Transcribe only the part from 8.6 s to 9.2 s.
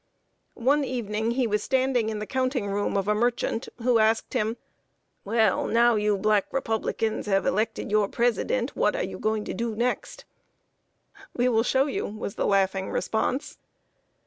what are you